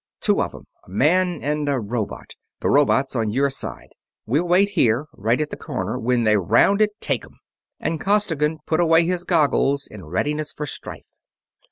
"Two 0.19 0.41
of 0.41 0.55
'em, 0.55 0.65
a 0.83 0.89
man 0.89 1.43
and 1.43 1.69
a 1.69 1.79
robot 1.79 2.33
the 2.61 2.69
robot's 2.71 3.15
on 3.15 3.29
your 3.29 3.51
side. 3.51 3.89
We'll 4.25 4.47
wait 4.47 4.69
here, 4.69 5.05
right 5.13 5.39
at 5.39 5.51
the 5.51 5.57
corner 5.57 5.99
when 5.99 6.23
they 6.23 6.37
round 6.37 6.81
it 6.81 6.99
take 6.99 7.23
'em!" 7.23 7.37
and 7.79 8.01
Costigan 8.01 8.57
put 8.65 8.79
away 8.79 9.05
his 9.05 9.23
goggles 9.23 9.85
in 9.85 10.03
readiness 10.05 10.51
for 10.51 10.65
strife. 10.65 11.05